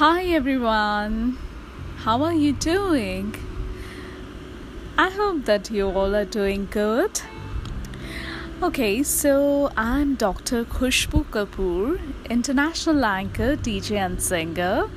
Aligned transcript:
Hi 0.00 0.24
everyone, 0.28 1.36
how 2.04 2.22
are 2.22 2.32
you 2.32 2.54
doing? 2.54 3.34
I 4.96 5.10
hope 5.10 5.44
that 5.44 5.70
you 5.70 5.90
all 5.90 6.16
are 6.16 6.24
doing 6.24 6.68
good. 6.70 7.20
Okay, 8.62 9.02
so 9.02 9.70
I'm 9.76 10.14
Dr. 10.14 10.64
Khushbu 10.64 11.26
Kapoor, 11.26 12.00
international 12.30 13.04
anchor, 13.04 13.56
DJ, 13.56 13.98
and 13.98 14.22
singer, 14.22 14.88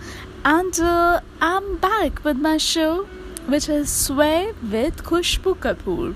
and 0.45 0.79
uh, 0.79 1.19
I'm 1.41 1.75
back 1.79 2.23
with 2.23 2.37
my 2.37 2.55
show, 2.55 3.03
which 3.47 3.67
is 3.67 3.89
Sway 3.89 4.53
with 4.71 5.03
Khushbu 5.03 5.57
Kapoor. 5.57 6.15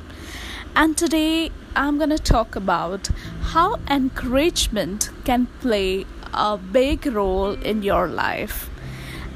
And 0.78 0.98
today 0.98 1.52
I'm 1.76 1.98
gonna 1.98 2.18
talk 2.18 2.56
about 2.56 3.10
how 3.52 3.76
encouragement 3.90 5.10
can 5.26 5.48
play 5.60 6.06
a 6.34 6.56
big 6.56 7.06
role 7.06 7.52
in 7.52 7.84
your 7.84 8.08
life 8.08 8.70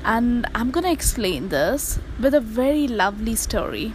and 0.04 0.48
I'm 0.56 0.72
gonna 0.72 0.92
explain 0.92 1.50
this 1.50 2.00
with 2.20 2.34
a 2.34 2.42
very 2.42 2.88
lovely 2.88 3.36
story. 3.36 3.94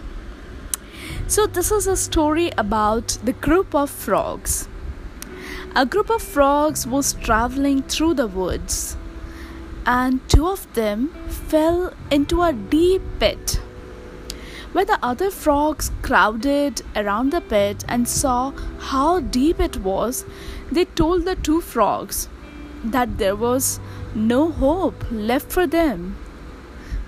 So, 1.28 1.47
this 1.47 1.73
is 1.73 1.87
a 1.87 1.97
story 1.97 2.52
about 2.56 3.19
the 3.24 3.33
group 3.33 3.74
of 3.74 3.91
frogs. 3.91 4.69
A 5.74 5.84
group 5.84 6.09
of 6.11 6.23
frogs 6.23 6.87
was 6.87 7.12
traveling 7.14 7.83
through 7.83 8.14
the 8.14 8.27
woods, 8.27 8.97
and 9.84 10.27
two 10.28 10.47
of 10.47 10.73
them 10.74 11.09
fell 11.28 11.92
into 12.11 12.42
a 12.42 12.52
deep 12.52 13.02
pit. 13.19 13.61
When 14.73 14.86
the 14.86 14.98
other 15.02 15.30
frogs 15.30 15.91
crowded 16.02 16.83
around 16.95 17.30
the 17.30 17.41
pit 17.41 17.84
and 17.88 18.09
saw 18.09 18.52
how 18.78 19.20
deep 19.20 19.59
it 19.59 19.78
was, 19.78 20.25
they 20.70 20.84
told 20.84 21.25
the 21.25 21.36
two 21.36 21.61
frogs 21.61 22.28
that 22.84 23.19
there 23.19 23.36
was 23.36 23.80
no 24.14 24.50
hope 24.50 25.05
left 25.10 25.50
for 25.52 25.66
them. 25.66 26.16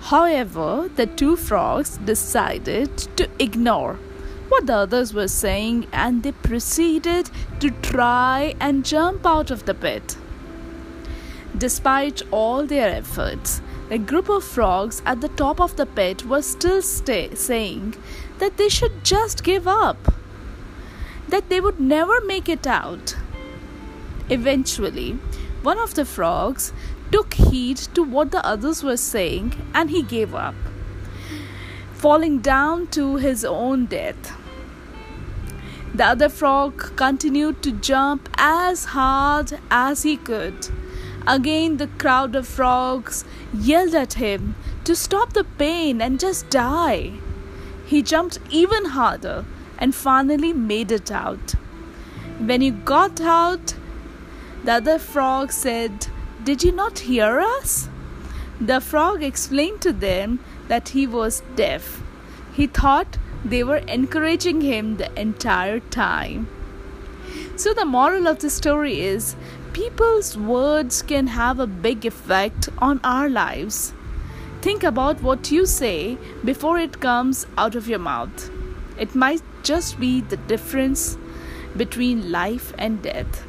However, 0.01 0.89
the 0.95 1.05
two 1.05 1.35
frogs 1.35 1.97
decided 1.97 2.97
to 3.17 3.29
ignore 3.39 3.99
what 4.47 4.65
the 4.65 4.75
others 4.75 5.13
were 5.13 5.27
saying 5.27 5.87
and 5.91 6.23
they 6.23 6.31
proceeded 6.31 7.29
to 7.59 7.69
try 7.81 8.55
and 8.59 8.85
jump 8.85 9.25
out 9.25 9.51
of 9.51 9.65
the 9.65 9.73
pit. 9.73 10.17
Despite 11.57 12.21
all 12.31 12.65
their 12.65 12.89
efforts, 12.89 13.61
the 13.89 13.97
group 13.97 14.29
of 14.29 14.43
frogs 14.43 15.01
at 15.05 15.21
the 15.21 15.29
top 15.29 15.59
of 15.59 15.75
the 15.75 15.85
pit 15.85 16.25
was 16.25 16.45
still 16.45 16.81
stay- 16.81 17.35
saying 17.35 17.95
that 18.37 18.57
they 18.57 18.69
should 18.69 19.03
just 19.03 19.43
give 19.43 19.67
up, 19.67 20.13
that 21.27 21.49
they 21.49 21.59
would 21.59 21.79
never 21.79 22.21
make 22.21 22.47
it 22.47 22.67
out. 22.67 23.15
Eventually, 24.29 25.17
one 25.61 25.77
of 25.77 25.95
the 25.95 26.05
frogs 26.05 26.71
took 27.11 27.33
heed 27.33 27.77
to 27.77 28.03
what 28.03 28.31
the 28.31 28.45
others 28.45 28.83
were 28.83 28.97
saying 28.97 29.55
and 29.73 29.89
he 29.89 30.01
gave 30.01 30.33
up, 30.33 30.55
falling 31.93 32.39
down 32.39 32.87
to 32.87 33.15
his 33.17 33.43
own 33.43 33.85
death. 33.85 34.35
The 35.93 36.05
other 36.05 36.29
frog 36.29 36.95
continued 36.95 37.61
to 37.63 37.71
jump 37.71 38.29
as 38.37 38.85
hard 38.85 39.59
as 39.71 40.03
he 40.03 40.17
could. 40.17 40.69
Again, 41.27 41.77
the 41.77 41.87
crowd 41.87 42.35
of 42.35 42.47
frogs 42.47 43.25
yelled 43.53 43.95
at 43.95 44.13
him 44.13 44.55
to 44.85 44.95
stop 44.95 45.33
the 45.33 45.43
pain 45.43 46.01
and 46.01 46.19
just 46.19 46.49
die. 46.49 47.13
He 47.85 48.01
jumped 48.01 48.39
even 48.49 48.85
harder 48.85 49.45
and 49.77 49.93
finally 49.95 50.53
made 50.53 50.91
it 50.91 51.11
out. 51.11 51.55
When 52.39 52.61
he 52.61 52.71
got 52.71 53.19
out, 53.19 53.73
the 54.63 54.73
other 54.73 54.99
frog 54.99 55.51
said, 55.51 56.07
Did 56.43 56.63
you 56.63 56.71
not 56.71 56.99
hear 56.99 57.39
us? 57.39 57.89
The 58.59 58.81
frog 58.81 59.23
explained 59.23 59.81
to 59.81 59.93
them 59.93 60.39
that 60.67 60.89
he 60.89 61.07
was 61.07 61.43
deaf. 61.55 62.03
He 62.53 62.67
thought 62.67 63.17
they 63.45 63.63
were 63.63 63.77
encouraging 63.77 64.61
him 64.61 64.97
the 64.97 65.17
entire 65.19 65.79
time. 65.79 66.47
So, 67.55 67.73
the 67.73 67.85
moral 67.85 68.27
of 68.27 68.39
the 68.39 68.49
story 68.49 68.99
is 68.99 69.35
people's 69.71 70.37
words 70.37 71.01
can 71.01 71.27
have 71.27 71.59
a 71.59 71.67
big 71.67 72.05
effect 72.05 72.67
on 72.79 72.99
our 73.03 73.29
lives. 73.29 73.93
Think 74.61 74.83
about 74.83 75.21
what 75.21 75.51
you 75.51 75.65
say 75.65 76.17
before 76.43 76.77
it 76.77 76.99
comes 76.99 77.47
out 77.57 77.75
of 77.75 77.87
your 77.87 77.99
mouth. 77.99 78.51
It 78.97 79.15
might 79.15 79.41
just 79.63 79.99
be 79.99 80.19
the 80.19 80.37
difference 80.37 81.17
between 81.77 82.31
life 82.31 82.73
and 82.77 83.01
death 83.01 83.45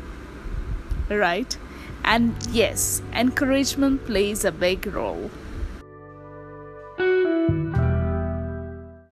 right? 1.11 1.57
And 2.05 2.35
yes, 2.51 3.03
encouragement 3.13 4.07
plays 4.07 4.45
a 4.45 4.53
big 4.53 4.87
role. 4.87 5.31